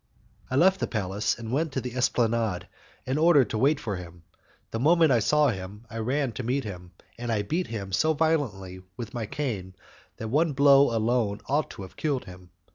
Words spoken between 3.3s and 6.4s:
to wait for him. The moment I saw him, I ran